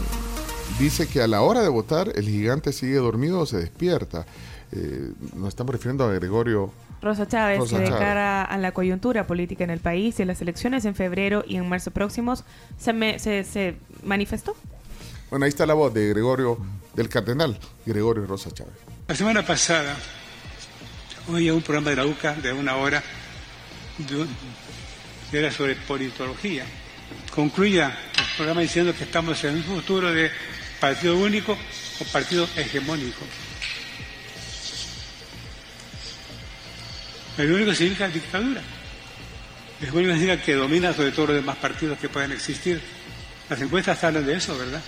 dice 0.79 1.07
que 1.07 1.21
a 1.21 1.27
la 1.27 1.41
hora 1.41 1.61
de 1.61 1.69
votar 1.69 2.11
el 2.15 2.25
gigante 2.25 2.71
sigue 2.71 2.95
dormido 2.95 3.39
o 3.39 3.45
se 3.45 3.57
despierta. 3.57 4.25
Eh, 4.71 5.11
nos 5.35 5.49
estamos 5.49 5.73
refiriendo 5.73 6.03
a 6.05 6.11
Gregorio. 6.13 6.71
Rosa 7.01 7.27
Chávez, 7.27 7.59
Rosa 7.59 7.75
que 7.77 7.81
de 7.83 7.87
Chávez. 7.89 8.01
cara 8.01 8.43
a 8.43 8.57
la 8.57 8.71
coyuntura 8.71 9.27
política 9.27 9.63
en 9.63 9.69
el 9.69 9.79
país 9.79 10.19
y 10.19 10.25
las 10.25 10.41
elecciones 10.41 10.83
en 10.85 10.95
febrero 10.95 11.43
y 11.47 11.55
en 11.57 11.67
marzo 11.69 11.91
próximos, 11.91 12.43
se, 12.77 12.91
me- 12.93 13.19
se, 13.19 13.43
se 13.43 13.75
manifestó. 14.03 14.55
Bueno, 15.29 15.43
ahí 15.43 15.49
está 15.49 15.65
la 15.65 15.73
voz 15.73 15.93
de 15.93 16.07
Gregorio, 16.07 16.57
del 16.93 17.09
cardenal 17.09 17.59
Gregorio 17.85 18.25
Rosa 18.25 18.49
Chávez. 18.51 18.73
La 19.07 19.15
semana 19.15 19.45
pasada 19.45 19.95
oía 21.27 21.53
un 21.53 21.61
programa 21.61 21.89
de 21.89 21.95
la 21.97 22.05
UCA 22.05 22.33
de 22.35 22.53
una 22.53 22.77
hora 22.77 23.03
que 25.29 25.37
era 25.37 25.51
sobre 25.51 25.75
politología. 25.75 26.65
Concluía 27.33 27.97
el 28.17 28.35
programa 28.37 28.61
diciendo 28.61 28.93
que 28.97 29.03
estamos 29.03 29.43
en 29.43 29.55
un 29.55 29.63
futuro 29.63 30.13
de 30.13 30.31
partido 30.79 31.17
único 31.17 31.57
o 31.99 32.03
partido 32.05 32.47
hegemónico. 32.55 33.25
El 37.37 37.51
único 37.51 37.73
significa 37.73 38.07
dictadura. 38.07 38.61
El 39.81 39.93
único 39.93 40.13
significa 40.13 40.41
que 40.41 40.53
domina 40.55 40.93
sobre 40.93 41.11
todo 41.11 41.27
los 41.27 41.35
demás 41.35 41.57
partidos 41.57 41.99
que 41.99 42.07
puedan 42.07 42.31
existir. 42.31 42.81
Las 43.49 43.61
encuestas 43.61 44.01
hablan 44.05 44.25
de 44.25 44.37
eso, 44.37 44.57
¿verdad? 44.57 44.81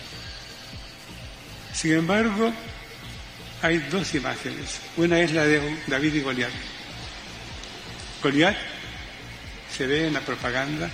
Sin 1.73 1.93
embargo, 1.93 2.51
hay 3.61 3.77
dos 3.91 4.13
imágenes. 4.15 4.79
Una 4.97 5.19
es 5.19 5.33
la 5.33 5.45
de 5.45 5.77
David 5.87 6.15
y 6.15 6.21
Goliat. 6.21 6.51
Goliat 8.23 8.57
se 9.75 9.87
ve 9.87 10.07
en 10.07 10.13
la 10.13 10.21
propaganda, 10.21 10.89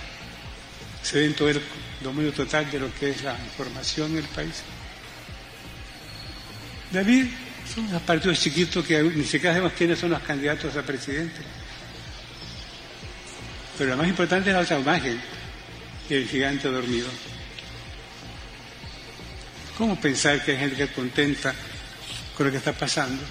se 1.02 1.20
ve 1.20 1.26
en 1.26 1.34
todo 1.34 1.48
el 1.48 1.60
dominio 2.02 2.32
total 2.32 2.70
de 2.70 2.78
lo 2.78 2.94
que 2.94 3.10
es 3.10 3.22
la 3.22 3.36
información 3.38 4.12
en 4.12 4.18
el 4.18 4.24
país. 4.24 4.62
David 6.92 7.26
son 7.74 7.86
unos 7.86 8.02
partidos 8.02 8.40
chiquitos 8.40 8.84
que 8.84 9.02
ni 9.02 9.24
siquiera 9.24 9.54
sabemos 9.54 9.72
quiénes 9.76 9.98
son 9.98 10.10
los 10.10 10.22
candidatos 10.22 10.76
a 10.76 10.82
presidente. 10.82 11.40
Pero 13.76 13.90
lo 13.90 13.96
más 13.96 14.08
importante 14.08 14.50
es 14.50 14.54
la 14.54 14.62
otra 14.62 14.78
imagen, 14.78 15.20
el 16.08 16.28
gigante 16.28 16.68
dormido. 16.68 17.08
¿Cómo 19.76 20.00
pensar 20.00 20.44
que 20.44 20.52
hay 20.52 20.58
gente 20.58 20.76
que 20.76 20.88
contenta 20.88 21.54
con 22.36 22.46
lo 22.46 22.52
que 22.52 22.58
está 22.58 22.72
pasando, 22.72 23.22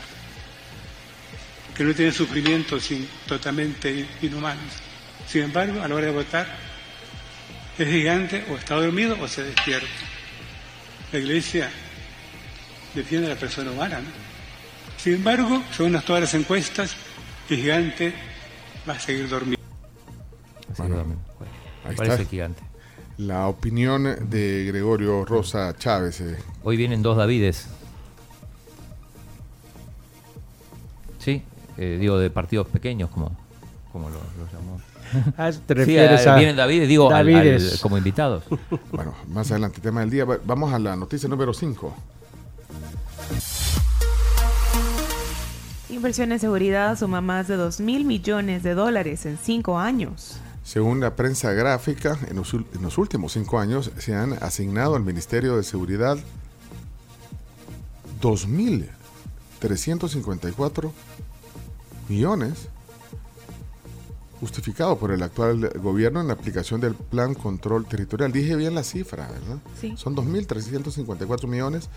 que 1.76 1.84
no 1.84 1.94
tiene 1.94 2.12
sufrimientos 2.12 2.90
totalmente 3.28 4.08
inhumanos. 4.22 4.74
Sin 5.28 5.44
embargo, 5.44 5.82
a 5.82 5.88
la 5.88 5.96
hora 5.96 6.08
de 6.08 6.12
votar, 6.12 6.48
es 7.78 7.88
gigante 7.88 8.46
o 8.50 8.56
está 8.56 8.76
dormido 8.76 9.18
o 9.22 9.28
se 9.28 9.44
despierta. 9.44 9.88
La 11.12 11.20
iglesia 11.20 11.70
defiende 12.96 13.28
a 13.28 13.36
la 13.36 13.40
persona 13.40 13.72
humana, 13.72 14.00
¿no? 14.00 14.08
Sin 14.98 15.16
embargo, 15.16 15.64
según 15.76 16.00
todas 16.02 16.22
las 16.24 16.34
encuestas, 16.34 16.96
el 17.50 17.58
gigante 17.58 18.14
va 18.90 18.94
a 18.94 19.00
seguir 19.00 19.30
dormido. 19.30 19.62
Ahí 21.84 21.96
Parece 21.96 22.16
está. 22.16 22.30
gigante. 22.30 22.64
La 23.18 23.48
opinión 23.48 24.04
de 24.30 24.66
Gregorio 24.68 25.24
Rosa 25.24 25.74
Chávez. 25.78 26.20
eh. 26.22 26.38
Hoy 26.64 26.76
vienen 26.76 27.02
dos 27.02 27.16
Davides. 27.18 27.68
Sí, 31.20 31.42
eh, 31.78 31.98
digo 32.00 32.20
de 32.20 32.30
partidos 32.30 32.68
pequeños, 32.68 33.10
como, 33.10 33.32
como 33.92 34.10
lo, 34.10 34.16
lo 34.18 34.52
llamó. 34.52 34.82
Ah, 35.38 35.52
te 35.66 35.86
Sí, 35.86 35.98
a- 35.98 36.34
a 36.34 36.36
Vienen 36.36 36.56
Davides, 36.56 36.90
digo, 36.90 37.10
al- 37.10 37.28
al- 37.28 37.34
Davides. 37.34 37.80
como 37.80 37.98
invitados. 37.98 38.44
Bueno, 38.92 39.14
más 39.30 39.50
adelante, 39.52 39.80
tema 39.80 40.02
del 40.02 40.10
día. 40.10 40.26
Va- 40.26 40.40
Vamos 40.44 40.74
a 40.74 40.80
la 40.80 40.96
noticia 40.96 41.30
número 41.30 41.54
5. 41.54 41.96
Inversión 45.90 46.32
en 46.34 46.40
seguridad 46.40 46.98
suma 46.98 47.22
más 47.22 47.48
de 47.48 47.56
2 47.56 47.80
mil 47.80 48.04
millones 48.04 48.64
de 48.64 48.74
dólares 48.74 49.26
en 49.26 49.38
cinco 49.38 49.78
años. 49.80 50.40
Según 50.66 51.00
la 51.00 51.16
prensa 51.16 51.54
gráfica, 51.54 52.20
en 52.28 52.36
los, 52.38 52.54
últimos 52.98 53.34
cinco 53.34 53.60
años 53.60 53.92
se 54.00 54.16
han 54.16 54.34
asignado 54.34 54.96
al 54.96 55.04
Ministerio 55.04 55.58
de 55.58 55.64
Seguridad 55.64 56.18
2.354 58.20 60.92
millones 62.10 62.70
justificado 64.40 64.98
por 64.98 65.12
el 65.12 65.24
actual 65.24 65.70
gobierno 65.82 66.22
en 66.22 66.28
la 66.28 66.34
aplicación 66.34 66.82
del 66.82 66.94
Plan 66.94 67.34
Control 67.34 67.86
Territorial. 67.86 68.32
Dije 68.32 68.56
bien 68.56 68.76
la 68.76 68.84
cifra, 68.84 69.28
¿verdad? 69.28 69.58
Sí. 69.80 69.94
Son 69.98 70.16
2.354 70.16 71.48
millones 71.48 71.90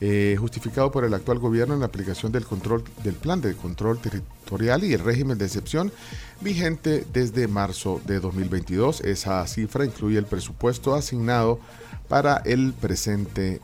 eh, 0.00 0.36
justificado 0.38 0.90
por 0.90 1.04
el 1.04 1.14
actual 1.14 1.38
gobierno 1.38 1.74
en 1.74 1.80
la 1.80 1.86
aplicación 1.86 2.32
del 2.32 2.44
control 2.44 2.84
del 3.02 3.14
Plan 3.14 3.40
de 3.40 3.54
Control 3.54 3.98
Territorial 3.98 4.84
y 4.84 4.92
el 4.92 5.00
régimen 5.00 5.38
de 5.38 5.46
excepción 5.46 5.92
vigente 6.40 7.06
desde 7.12 7.48
marzo 7.48 8.00
de 8.06 8.20
2022. 8.20 9.02
Esa 9.02 9.46
cifra 9.46 9.84
incluye 9.84 10.18
el 10.18 10.26
presupuesto 10.26 10.94
asignado 10.94 11.60
para 12.08 12.38
el 12.38 12.72
presente 12.72 13.60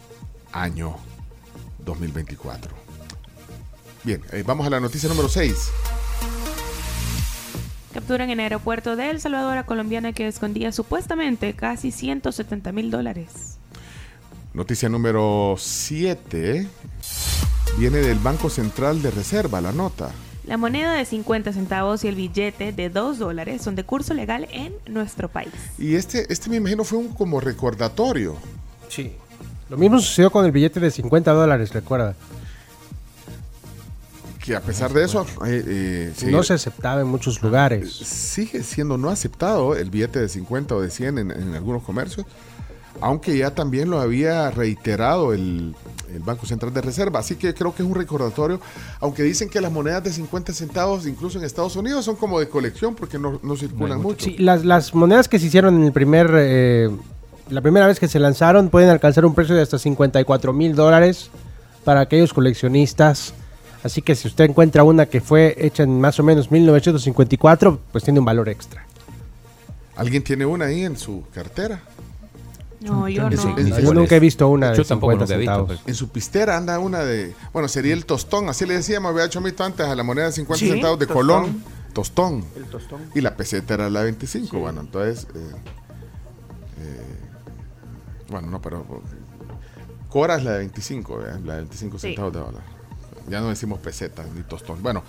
año 0.52 0.96
2024. 1.84 2.74
Bien, 4.04 4.20
eh, 4.32 4.42
vamos 4.44 4.66
a 4.66 4.70
la 4.70 4.80
noticia 4.80 5.08
número 5.08 5.28
6. 5.28 5.54
Capturan 8.02 8.30
en 8.30 8.40
aeropuerto 8.40 8.96
de 8.96 9.10
El 9.10 9.20
Salvador 9.20 9.58
a 9.58 9.64
colombiana 9.64 10.12
que 10.12 10.26
escondía 10.26 10.72
supuestamente 10.72 11.54
casi 11.54 11.92
170 11.92 12.72
mil 12.72 12.90
dólares. 12.90 13.58
Noticia 14.54 14.88
número 14.88 15.54
7. 15.56 16.66
Viene 17.78 17.98
del 17.98 18.18
Banco 18.18 18.50
Central 18.50 19.02
de 19.02 19.12
Reserva, 19.12 19.60
la 19.60 19.70
nota. 19.70 20.10
La 20.44 20.56
moneda 20.56 20.94
de 20.94 21.04
50 21.04 21.52
centavos 21.52 22.02
y 22.02 22.08
el 22.08 22.16
billete 22.16 22.72
de 22.72 22.90
2 22.90 23.20
dólares 23.20 23.62
son 23.62 23.76
de 23.76 23.84
curso 23.84 24.14
legal 24.14 24.48
en 24.50 24.74
nuestro 24.88 25.28
país. 25.28 25.52
Y 25.78 25.94
este, 25.94 26.26
este 26.32 26.50
me 26.50 26.56
imagino 26.56 26.82
fue 26.82 26.98
un 26.98 27.10
como 27.10 27.38
recordatorio. 27.38 28.34
Sí. 28.88 29.12
Lo 29.70 29.76
mismo 29.76 30.00
sucedió 30.00 30.32
con 30.32 30.44
el 30.44 30.50
billete 30.50 30.80
de 30.80 30.90
50 30.90 31.30
dólares, 31.30 31.72
recuerda. 31.72 32.16
Que 34.44 34.56
a 34.56 34.60
pesar 34.60 34.92
de 34.92 35.04
eso, 35.04 35.24
eh, 35.46 35.62
eh, 35.66 36.12
sí, 36.16 36.26
No 36.26 36.42
se 36.42 36.54
aceptaba 36.54 37.00
en 37.00 37.06
muchos 37.06 37.40
lugares. 37.42 37.92
sigue 37.92 38.62
siendo 38.64 38.98
no 38.98 39.08
aceptado 39.08 39.76
el 39.76 39.88
billete 39.88 40.18
de 40.18 40.28
50 40.28 40.74
o 40.74 40.80
de 40.80 40.90
100 40.90 41.18
en, 41.18 41.30
en 41.30 41.54
algunos 41.54 41.84
comercios, 41.84 42.26
aunque 43.00 43.36
ya 43.38 43.54
también 43.54 43.88
lo 43.88 44.00
había 44.00 44.50
reiterado 44.50 45.32
el, 45.32 45.74
el 46.12 46.20
Banco 46.20 46.46
Central 46.46 46.74
de 46.74 46.80
Reserva. 46.80 47.20
Así 47.20 47.36
que 47.36 47.54
creo 47.54 47.72
que 47.74 47.82
es 47.84 47.88
un 47.88 47.94
recordatorio, 47.94 48.60
aunque 49.00 49.22
dicen 49.22 49.48
que 49.48 49.60
las 49.60 49.70
monedas 49.70 50.02
de 50.04 50.12
50 50.12 50.52
centavos, 50.52 51.06
incluso 51.06 51.38
en 51.38 51.44
Estados 51.44 51.76
Unidos, 51.76 52.04
son 52.04 52.16
como 52.16 52.40
de 52.40 52.48
colección 52.48 52.94
porque 52.96 53.18
no, 53.18 53.38
no 53.44 53.56
circulan 53.56 54.00
mucho. 54.02 54.24
Sí, 54.24 54.36
las, 54.38 54.64
las 54.64 54.92
monedas 54.92 55.28
que 55.28 55.38
se 55.38 55.46
hicieron 55.46 55.76
en 55.76 55.84
el 55.84 55.92
primer, 55.92 56.30
eh, 56.34 56.90
la 57.48 57.60
primera 57.60 57.86
vez 57.86 58.00
que 58.00 58.08
se 58.08 58.18
lanzaron 58.18 58.70
pueden 58.70 58.90
alcanzar 58.90 59.24
un 59.24 59.34
precio 59.34 59.54
de 59.54 59.62
hasta 59.62 59.78
54 59.78 60.52
mil 60.52 60.74
dólares 60.74 61.30
para 61.84 62.00
aquellos 62.00 62.32
coleccionistas. 62.32 63.34
Así 63.82 64.00
que 64.02 64.14
si 64.14 64.28
usted 64.28 64.44
encuentra 64.44 64.84
una 64.84 65.06
que 65.06 65.20
fue 65.20 65.54
hecha 65.58 65.82
en 65.82 66.00
más 66.00 66.18
o 66.20 66.22
menos 66.22 66.50
1954, 66.50 67.80
pues 67.90 68.04
tiene 68.04 68.18
un 68.20 68.24
valor 68.24 68.48
extra. 68.48 68.86
¿Alguien 69.96 70.22
tiene 70.22 70.46
una 70.46 70.66
ahí 70.66 70.84
en 70.84 70.96
su 70.96 71.24
cartera? 71.34 71.82
No, 72.80 73.08
yo 73.08 73.28
no. 73.30 73.36
su- 73.36 73.54
Yo 73.56 73.94
nunca 73.94 74.16
he 74.16 74.20
visto 74.20 74.48
una 74.48 74.70
de 74.70 74.76
Yo 74.78 74.84
tampoco 74.84 75.12
50 75.12 75.24
nunca 75.24 75.34
he 75.34 75.38
visto, 75.38 75.52
centavos. 75.52 75.80
pues. 75.84 75.88
En 75.88 75.94
su 75.94 76.08
pistera 76.08 76.56
anda 76.56 76.78
una 76.78 77.00
de. 77.00 77.34
Bueno, 77.52 77.68
sería 77.68 77.92
el 77.94 78.06
tostón, 78.06 78.48
así 78.48 78.66
le 78.66 78.74
decíamos, 78.74 79.10
había 79.12 79.24
hecho 79.24 79.40
mito 79.40 79.62
antes 79.64 79.86
a 79.86 79.94
la 79.94 80.02
moneda 80.02 80.26
de 80.26 80.32
50 80.32 80.58
Sí, 80.64 80.70
centavos 80.70 80.98
de 80.98 81.06
tostón. 81.06 81.26
Colón. 81.26 81.62
Tostón. 81.92 82.44
El 82.56 82.64
tostón. 82.64 83.02
Y 83.14 83.20
la 83.20 83.36
peseta 83.36 83.74
era 83.74 83.90
la 83.90 84.02
25. 84.02 84.58
Bueno, 84.58 84.80
entonces. 84.80 85.26
eh, 85.34 85.50
eh, 86.80 87.18
bueno, 88.30 88.48
no, 88.48 88.60
pero. 88.62 88.84
Cora 90.08 90.36
es 90.36 90.44
la 90.44 90.52
de 90.52 90.58
25, 90.58 91.18
¿verdad? 91.18 91.40
la 91.44 91.52
de 91.54 91.58
25 91.60 91.98
Sí. 91.98 92.08
centavos 92.08 92.32
de 92.32 92.38
dólar. 92.40 92.62
Ya 93.28 93.40
no 93.40 93.48
decimos 93.48 93.78
peseta 93.80 94.24
ni 94.34 94.42
tostón. 94.42 94.82
Bueno, 94.82 95.02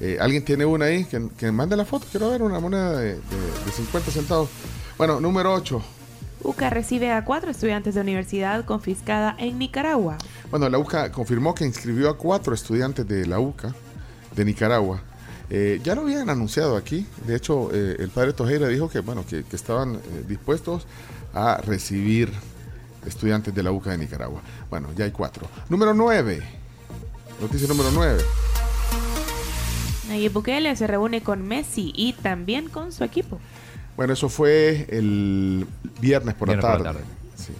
eh, 0.00 0.18
¿alguien 0.20 0.44
tiene 0.44 0.64
una 0.64 0.86
ahí? 0.86 1.04
Que, 1.04 1.28
que 1.36 1.50
mande 1.52 1.76
la 1.76 1.84
foto. 1.84 2.06
Quiero 2.10 2.30
ver 2.30 2.42
una 2.42 2.60
moneda 2.60 2.92
de, 2.98 3.14
de- 3.14 3.20
de 3.64 3.70
50 3.72 4.10
centavos. 4.10 4.48
Bueno, 4.96 5.20
número 5.20 5.52
8. 5.54 5.82
UCA 6.44 6.70
recibe 6.70 7.10
a 7.10 7.24
cuatro 7.24 7.50
estudiantes 7.50 7.96
de 7.96 8.00
universidad 8.00 8.64
confiscada 8.64 9.34
en 9.38 9.58
Nicaragua. 9.58 10.18
Bueno, 10.50 10.68
la 10.68 10.78
UCA 10.78 11.10
confirmó 11.10 11.52
que 11.54 11.64
inscribió 11.64 12.08
a 12.10 12.16
cuatro 12.16 12.54
estudiantes 12.54 13.06
de 13.08 13.26
la 13.26 13.40
UCA 13.40 13.74
de 14.36 14.44
Nicaragua. 14.44 15.00
Eh, 15.50 15.80
ya 15.82 15.94
lo 15.96 16.02
habían 16.02 16.30
anunciado 16.30 16.76
aquí. 16.76 17.06
De 17.26 17.34
hecho, 17.34 17.70
eh, 17.72 17.96
el 17.98 18.10
padre 18.10 18.34
Tojera 18.34 18.68
dijo 18.68 18.88
que, 18.88 19.00
bueno, 19.00 19.24
que, 19.28 19.42
que 19.42 19.56
estaban 19.56 19.96
eh, 19.96 20.00
dispuestos 20.28 20.86
a 21.34 21.56
recibir 21.56 22.30
estudiantes 23.04 23.52
de 23.54 23.62
la 23.62 23.72
UCA 23.72 23.90
de 23.92 23.98
Nicaragua. 23.98 24.40
Bueno, 24.70 24.88
ya 24.96 25.06
hay 25.06 25.10
cuatro. 25.10 25.48
Número 25.68 25.92
nueve. 25.92 26.42
Noticia 27.40 27.68
número 27.68 27.90
nueve. 27.92 28.22
Nayib 30.08 30.32
Bukele 30.32 30.74
se 30.76 30.86
reúne 30.86 31.22
con 31.22 31.46
Messi 31.46 31.92
y 31.94 32.12
también 32.14 32.68
con 32.68 32.92
su 32.92 33.04
equipo. 33.04 33.38
Bueno, 33.96 34.12
eso 34.12 34.28
fue 34.28 34.86
el 34.90 35.66
viernes 36.00 36.34
por, 36.34 36.48
Viernes 36.48 36.64
la 36.64 36.72
por 36.72 36.82
tarde. 36.82 36.84
la 36.84 36.92
tarde. 36.92 37.04
Sí. 37.36 37.52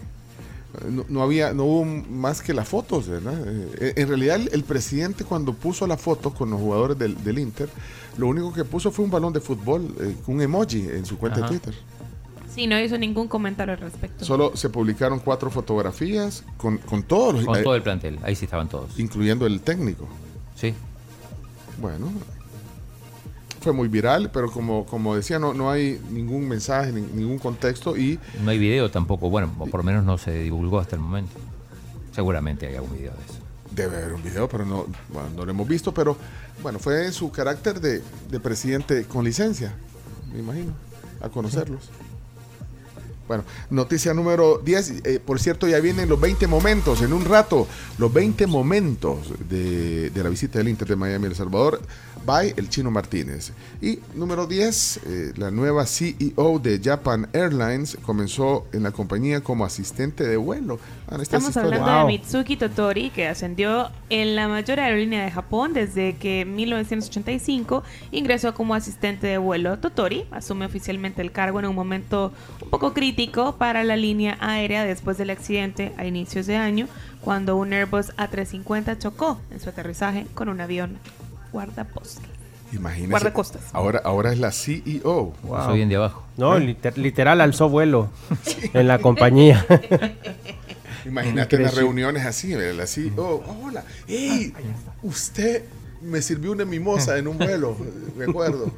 No, 0.90 1.04
no 1.08 1.23
había, 1.23 1.52
no 1.52 1.64
hubo 1.64 1.85
más 1.85 2.40
que 2.42 2.54
las 2.54 2.68
fotos, 2.68 3.08
¿verdad? 3.08 3.35
Eh, 3.80 3.94
en 3.97 4.08
realidad, 4.08 4.37
el, 4.37 4.49
el 4.52 4.64
presidente 4.64 5.25
cuando 5.25 5.52
puso 5.52 5.87
la 5.87 5.97
foto 5.97 6.32
con 6.32 6.50
los 6.50 6.61
jugadores 6.61 6.99
del, 6.99 7.23
del 7.23 7.38
Inter, 7.38 7.68
lo 8.16 8.28
único 8.28 8.52
que 8.52 8.64
puso 8.64 8.90
fue 8.90 9.04
un 9.04 9.11
balón 9.11 9.32
de 9.32 9.40
fútbol, 9.40 9.94
eh, 10.00 10.14
un 10.26 10.40
emoji 10.40 10.88
en 10.88 11.04
su 11.04 11.18
cuenta 11.18 11.40
Ajá. 11.40 11.50
de 11.50 11.58
Twitter. 11.58 11.80
Sí, 12.59 12.67
no 12.67 12.77
hizo 12.81 12.99
ningún 12.99 13.29
comentario 13.29 13.75
al 13.75 13.81
respecto. 13.81 14.25
Solo 14.25 14.57
se 14.57 14.69
publicaron 14.69 15.21
cuatro 15.21 15.49
fotografías 15.49 16.43
con, 16.57 16.79
con 16.79 17.05
todos 17.05 17.35
los, 17.35 17.45
Con 17.47 17.62
todo 17.62 17.77
el 17.77 17.83
plantel, 17.85 18.19
ahí 18.25 18.35
sí 18.35 18.47
estaban 18.47 18.69
todos. 18.69 18.99
incluyendo 18.99 19.47
el 19.47 19.61
técnico. 19.61 20.09
Sí. 20.57 20.75
Bueno, 21.81 22.11
fue 23.61 23.73
muy 23.73 23.87
viral, 23.87 24.33
pero 24.33 24.50
como, 24.50 24.87
como 24.87 25.15
decía, 25.15 25.38
no, 25.38 25.55
no 25.55 25.71
hay 25.71 26.00
ningún 26.11 26.49
mensaje, 26.49 26.91
ni- 26.91 27.00
ningún 27.03 27.38
contexto 27.38 27.97
y 27.97 28.19
No 28.43 28.50
hay 28.50 28.59
video 28.59 28.91
tampoco, 28.91 29.31
bueno, 29.31 29.53
o 29.61 29.67
por 29.67 29.79
lo 29.81 29.85
menos 29.85 30.05
no 30.05 30.19
se 30.19 30.33
divulgó 30.43 30.81
hasta 30.81 30.97
el 30.97 31.03
momento. 31.03 31.31
Seguramente 32.11 32.67
hay 32.67 32.75
algún 32.75 32.93
video 32.97 33.12
de 33.12 33.25
eso. 33.25 33.38
Debe 33.71 33.99
haber 33.99 34.15
un 34.15 34.23
video, 34.25 34.49
pero 34.49 34.67
no, 34.67 34.87
bueno, 35.12 35.29
no 35.37 35.45
lo 35.45 35.50
hemos 35.53 35.69
visto, 35.69 35.95
pero 35.95 36.17
bueno, 36.61 36.81
fue 36.81 37.07
en 37.07 37.12
su 37.12 37.31
carácter 37.31 37.81
de, 37.81 38.03
de 38.29 38.41
presidente 38.41 39.05
con 39.05 39.25
licencia, 39.25 39.73
me 40.33 40.41
imagino, 40.41 40.73
a 41.21 41.29
conocerlos. 41.29 41.88
Bueno, 43.28 43.44
noticia 43.70 44.14
número 44.14 44.58
10, 44.58 45.02
eh, 45.04 45.20
por 45.25 45.38
cierto, 45.38 45.68
ya 45.68 45.78
vienen 45.80 46.08
los 46.08 46.20
20 46.20 46.47
momentos, 46.47 47.02
en 47.02 47.12
un 47.12 47.25
rato, 47.25 47.68
los 47.99 48.12
20 48.12 48.47
momentos 48.47 49.18
de, 49.49 50.11
de 50.11 50.23
la 50.25 50.30
visita 50.30 50.58
del 50.58 50.68
Inter 50.68 50.88
de 50.88 50.97
Miami 50.97 51.26
a 51.26 51.28
El 51.28 51.37
Salvador. 51.37 51.80
by 52.25 52.54
el 52.56 52.68
Chino 52.68 52.90
Martínez. 52.90 53.52
Y 53.80 54.00
número 54.14 54.47
10, 54.47 55.00
eh, 55.06 55.32
la 55.37 55.50
nueva 55.50 55.87
CEO 55.87 56.58
de 56.58 56.80
Japan 56.82 57.28
Airlines 57.32 57.97
comenzó 58.02 58.66
en 58.73 58.82
la 58.82 58.90
compañía 58.90 59.40
como 59.40 59.64
asistente 59.64 60.26
de 60.26 60.37
vuelo. 60.37 60.78
Ah, 61.06 61.16
esta 61.20 61.38
Estamos 61.38 61.56
hablando 61.56 62.00
de 62.00 62.04
Mitsuki 62.04 62.56
Totori, 62.56 63.11
que 63.11 63.28
ascendió 63.28 63.90
en 64.11 64.37
la 64.37 64.49
mayor 64.49 64.80
aerolínea 64.80 65.25
de 65.25 65.30
Japón 65.30 65.73
desde 65.73 66.16
que 66.16 66.40
en 66.40 66.54
1985 66.54 67.82
ingresó 68.11 68.54
como 68.54 68.75
asistente 68.75 69.26
de 69.26 69.38
vuelo. 69.38 69.78
Totori 69.78 70.26
asume 70.30 70.66
oficialmente 70.66 71.23
el 71.23 71.32
cargo 71.32 71.61
en 71.61 71.66
un 71.66 71.75
momento 71.75 72.32
un 72.62 72.70
poco 72.70 72.92
crítico 72.92 73.17
para 73.26 73.82
la 73.82 73.96
línea 73.96 74.37
aérea 74.40 74.84
después 74.84 75.18
del 75.18 75.30
accidente 75.30 75.92
a 75.96 76.04
inicios 76.06 76.46
de 76.46 76.56
año, 76.56 76.87
cuando 77.20 77.56
un 77.56 77.72
Airbus 77.72 78.14
A350 78.16 78.96
chocó 78.98 79.40
en 79.50 79.58
su 79.58 79.68
aterrizaje 79.70 80.26
con 80.34 80.48
un 80.48 80.60
avión 80.60 80.98
guardapos. 81.52 82.18
Imagínese. 82.72 83.10
Guardacostas. 83.10 83.62
Ahora, 83.72 84.00
ahora 84.04 84.32
es 84.32 84.38
la 84.38 84.52
CEO. 84.52 85.32
Pasó 85.48 85.72
bien 85.72 85.88
de 85.88 85.96
abajo. 85.96 86.22
No, 86.37 86.56
liter- 86.58 86.96
literal 86.96 87.40
alzó 87.40 87.68
vuelo 87.68 88.08
en 88.72 88.87
la 88.87 88.98
compañía. 89.00 89.66
Imagínate 91.04 91.58
las 91.58 91.75
reuniones 91.75 92.25
así, 92.25 92.54
¿verdad? 92.54 92.75
la 92.76 92.87
CEO. 92.87 93.42
hola, 93.64 93.82
hey, 94.06 94.52
usted 95.02 95.64
me 96.02 96.22
sirvió 96.22 96.52
una 96.52 96.64
mimosa 96.64 97.18
en 97.18 97.26
un 97.26 97.38
vuelo, 97.38 97.76
me 98.16 98.26
acuerdo. 98.26 98.70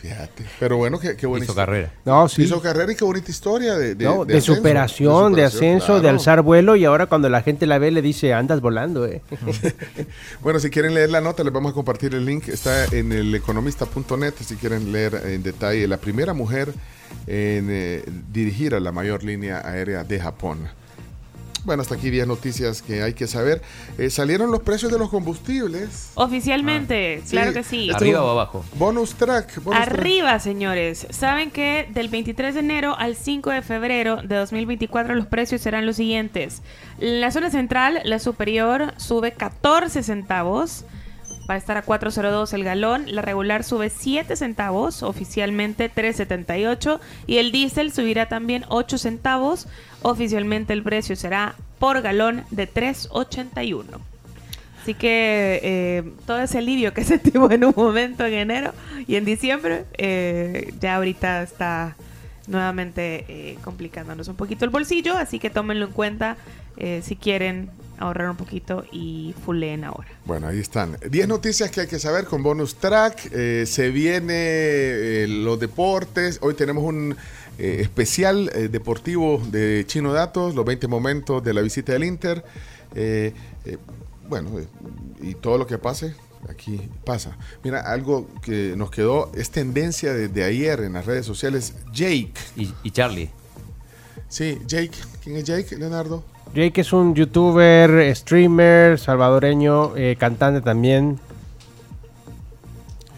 Fíjate. 0.00 0.44
Pero 0.60 0.76
bueno, 0.76 0.98
qué, 1.00 1.16
qué 1.16 1.26
buena 1.26 1.44
Hizo 1.44 1.52
historia. 1.52 1.66
carrera. 1.66 1.92
No, 2.04 2.28
sí. 2.28 2.42
Hizo 2.42 2.60
carrera 2.62 2.92
y 2.92 2.94
qué 2.94 3.04
bonita 3.04 3.30
historia 3.30 3.74
de, 3.76 3.96
de, 3.96 4.04
No, 4.04 4.24
de 4.24 4.32
de, 4.32 4.38
ascenso, 4.38 4.54
superación, 4.54 5.32
de 5.34 5.44
ascenso, 5.44 5.94
de 5.94 6.00
claro. 6.02 6.14
alzar 6.16 6.42
vuelo 6.42 6.76
y 6.76 6.84
ahora 6.84 7.06
cuando 7.06 7.28
la 7.28 7.42
gente 7.42 7.66
la 7.66 7.78
ve 7.78 7.90
le 7.90 8.00
dice, 8.00 8.32
andas 8.32 8.60
volando, 8.60 9.06
eh. 9.06 9.22
Bueno, 10.42 10.60
si 10.60 10.70
quieren 10.70 10.94
leer 10.94 11.10
la 11.10 11.20
nota, 11.20 11.42
les 11.42 11.52
vamos 11.52 11.72
a 11.72 11.74
compartir 11.74 12.14
el 12.14 12.24
link. 12.24 12.48
Está 12.48 12.84
en 12.86 13.10
el 13.12 13.34
economista.net. 13.34 14.34
Si 14.44 14.54
quieren 14.56 14.92
leer 14.92 15.20
en 15.26 15.42
detalle, 15.42 15.86
la 15.88 15.96
primera 15.98 16.32
mujer 16.32 16.72
en 17.26 17.68
eh, 17.70 18.04
dirigir 18.32 18.74
a 18.74 18.80
la 18.80 18.92
mayor 18.92 19.24
línea 19.24 19.62
aérea 19.66 20.04
de 20.04 20.20
Japón. 20.20 20.68
Bueno, 21.68 21.82
hasta 21.82 21.96
aquí 21.96 22.08
10 22.08 22.26
noticias 22.26 22.80
que 22.80 23.02
hay 23.02 23.12
que 23.12 23.26
saber. 23.26 23.60
Eh, 23.98 24.08
salieron 24.08 24.50
los 24.50 24.62
precios 24.62 24.90
de 24.90 24.98
los 24.98 25.10
combustibles. 25.10 26.12
Oficialmente, 26.14 27.22
claro 27.28 27.52
que 27.52 27.62
sí. 27.62 27.90
Este 27.90 28.04
¿Arriba 28.04 28.24
o 28.24 28.30
abajo? 28.30 28.64
Bonus 28.76 29.12
track. 29.12 29.62
bonus 29.62 29.78
track. 29.78 29.98
Arriba, 29.98 30.38
señores. 30.38 31.06
Saben 31.10 31.50
que 31.50 31.86
del 31.92 32.08
23 32.08 32.54
de 32.54 32.60
enero 32.60 32.96
al 32.96 33.16
5 33.16 33.50
de 33.50 33.60
febrero 33.60 34.16
de 34.22 34.36
2024 34.36 35.14
los 35.14 35.26
precios 35.26 35.60
serán 35.60 35.84
los 35.84 35.96
siguientes. 35.96 36.62
La 37.00 37.30
zona 37.30 37.50
central, 37.50 38.00
la 38.02 38.18
superior, 38.18 38.94
sube 38.96 39.32
14 39.32 40.02
centavos. 40.02 40.86
Va 41.48 41.54
a 41.54 41.56
estar 41.56 41.76
a 41.76 41.84
4.02 41.84 42.52
el 42.52 42.64
galón. 42.64 43.04
La 43.08 43.22
regular 43.22 43.64
sube 43.64 43.90
7 43.90 44.36
centavos, 44.36 45.02
oficialmente 45.02 45.90
3.78. 45.90 47.00
Y 47.26 47.38
el 47.38 47.52
diésel 47.52 47.92
subirá 47.92 48.26
también 48.26 48.64
8 48.68 48.98
centavos. 48.98 49.66
Oficialmente 50.02 50.72
el 50.72 50.82
precio 50.82 51.16
será 51.16 51.54
por 51.78 52.02
galón 52.02 52.44
de 52.50 52.68
3.81. 52.68 53.84
Así 54.88 54.94
que 54.94 55.60
eh, 55.62 56.12
todo 56.26 56.40
ese 56.40 56.58
alivio 56.58 56.94
que 56.94 57.04
sentimos 57.04 57.50
en 57.50 57.64
un 57.64 57.74
momento 57.76 58.24
en 58.24 58.32
enero 58.32 58.72
y 59.06 59.16
en 59.16 59.26
diciembre, 59.26 59.84
eh, 59.98 60.72
ya 60.80 60.96
ahorita 60.96 61.42
está 61.42 61.94
nuevamente 62.46 63.26
eh, 63.28 63.58
complicándonos 63.62 64.28
un 64.28 64.36
poquito 64.36 64.64
el 64.64 64.70
bolsillo, 64.70 65.14
así 65.18 65.38
que 65.38 65.50
tómenlo 65.50 65.86
en 65.86 65.92
cuenta 65.92 66.38
si 67.02 67.16
quieren 67.16 67.70
ahorrar 67.98 68.30
un 68.30 68.36
poquito 68.36 68.84
y 68.92 69.34
fulleen 69.44 69.84
ahora. 69.84 70.08
Bueno, 70.24 70.48
ahí 70.48 70.58
están. 70.58 70.96
10 71.08 71.28
noticias 71.28 71.70
que 71.70 71.82
hay 71.82 71.86
que 71.86 71.98
saber 71.98 72.24
con 72.24 72.42
bonus 72.42 72.76
track. 72.76 73.30
Eh, 73.32 73.64
se 73.66 73.90
viene 73.90 74.34
eh, 74.34 75.26
los 75.28 75.58
deportes. 75.60 76.38
Hoy 76.42 76.54
tenemos 76.54 76.84
un 76.84 77.16
eh, 77.58 77.78
especial 77.80 78.50
eh, 78.54 78.68
deportivo 78.68 79.42
de 79.50 79.84
Chino 79.86 80.12
Datos, 80.12 80.54
los 80.54 80.64
20 80.64 80.86
momentos 80.88 81.42
de 81.42 81.54
la 81.54 81.60
visita 81.60 81.92
del 81.92 82.04
Inter. 82.04 82.44
Eh, 82.94 83.32
eh, 83.64 83.78
bueno, 84.28 84.58
eh, 84.58 84.66
y 85.20 85.34
todo 85.34 85.58
lo 85.58 85.66
que 85.66 85.78
pase, 85.78 86.14
aquí 86.48 86.80
pasa. 87.04 87.36
Mira, 87.64 87.80
algo 87.80 88.28
que 88.42 88.74
nos 88.76 88.90
quedó, 88.90 89.32
es 89.34 89.50
tendencia 89.50 90.12
desde 90.12 90.44
ayer 90.44 90.80
en 90.80 90.92
las 90.94 91.06
redes 91.06 91.26
sociales, 91.26 91.74
Jake. 91.92 92.34
Y, 92.56 92.72
y 92.82 92.90
Charlie. 92.90 93.30
Sí, 94.28 94.58
Jake. 94.66 94.92
¿Quién 95.22 95.36
es 95.36 95.44
Jake, 95.44 95.76
Leonardo? 95.76 96.22
Jake 96.54 96.80
es 96.80 96.92
un 96.92 97.14
youtuber, 97.14 98.14
streamer, 98.16 98.98
salvadoreño, 98.98 99.96
eh, 99.96 100.16
cantante 100.18 100.60
también, 100.60 101.18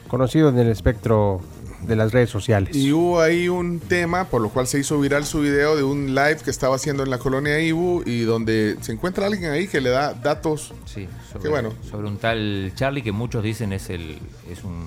conocido 0.09 0.49
en 0.51 0.59
el 0.59 0.69
espectro 0.69 1.41
de 1.87 1.97
las 1.97 2.13
redes 2.13 2.29
sociales. 2.29 2.77
Y 2.77 2.93
hubo 2.93 3.21
ahí 3.21 3.49
un 3.49 3.81
tema 3.81 4.25
por 4.25 4.43
lo 4.43 4.51
cual 4.51 4.67
se 4.67 4.79
hizo 4.79 5.01
viral 5.01 5.25
su 5.25 5.41
video 5.41 5.77
de 5.77 5.83
un 5.83 6.15
live 6.15 6.39
que 6.45 6.51
estaba 6.51 6.77
haciendo 6.77 7.03
en 7.03 7.11
la 7.11 7.19
colonia 7.19 7.59
Ibu 7.61 8.03
y 8.05 8.21
donde 8.23 8.77
se 8.83 8.93
encuentra 8.93 9.27
alguien 9.27 9.51
ahí 9.51 9.67
que 9.67 9.81
le 9.81 9.89
da 9.91 10.13
datos. 10.13 10.75
Sí, 10.85 11.09
sobre, 11.33 11.43
Qué 11.43 11.49
bueno. 11.49 11.73
sobre 11.91 12.09
un 12.09 12.19
tal 12.19 12.73
Charlie 12.75 13.03
que 13.03 13.13
muchos 13.13 13.43
dicen 13.43 13.73
es 13.73 13.89
el 13.89 14.19
es 14.51 14.63
un, 14.65 14.85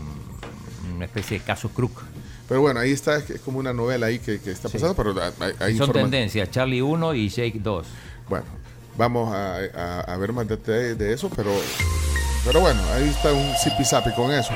una 0.96 1.06
especie 1.06 1.40
de 1.40 1.44
caso 1.46 1.70
Crook. 1.70 2.04
Pero 2.48 2.62
bueno, 2.62 2.82
ahí 2.82 2.92
está, 2.92 3.16
es 3.18 3.40
como 3.44 3.58
una 3.58 3.74
novela 3.74 4.08
ahí 4.08 4.20
que, 4.20 4.40
que 4.40 4.52
está 4.52 4.68
Sí. 4.70 4.78
pasando, 4.78 4.96
pero 4.96 5.16
hay, 5.40 5.54
hay 5.60 5.78
Son 5.78 5.92
tendencias, 5.92 6.52
Charlie 6.52 6.82
1 6.82 7.16
y 7.16 7.30
Jake 7.30 7.60
2. 7.64 7.88
Bueno, 8.34 8.48
vamos 8.98 9.32
a, 9.32 10.18
ver 10.18 10.34
más 10.34 10.48
detalles 10.48 10.98
de 10.98 11.14
eso, 11.14 11.30
pero, 11.36 11.52
pero 12.44 12.62
bueno, 12.62 12.82
ahí 12.96 13.08
está 13.08 13.32
un 13.32 13.54
zipi 13.64 13.86
zapi 13.86 14.12
con 14.14 14.32
eso. 14.32 14.52